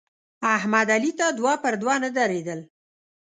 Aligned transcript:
احمد 0.55 0.87
علي 0.95 1.11
ته 1.19 1.25
دوه 1.39 1.53
پر 1.63 1.73
دوه 1.81 1.95
نه 2.03 2.09
درېدل. 2.17 2.59